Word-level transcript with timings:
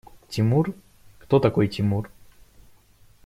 Тимур? 0.29 0.73
Кто 1.19 1.39
такой 1.39 1.67
Тимур? 1.67 2.09